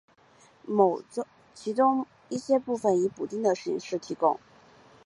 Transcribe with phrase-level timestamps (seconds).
[1.53, 4.39] 其中一些部分以补丁的形式提供。